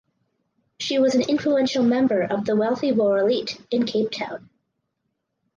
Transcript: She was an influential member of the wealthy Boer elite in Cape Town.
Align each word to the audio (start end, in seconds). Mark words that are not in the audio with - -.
She 0.79 0.97
was 0.97 1.13
an 1.13 1.21
influential 1.29 1.83
member 1.83 2.21
of 2.23 2.43
the 2.43 2.55
wealthy 2.55 2.91
Boer 2.91 3.19
elite 3.19 3.61
in 3.69 3.85
Cape 3.85 4.09
Town. 4.09 4.49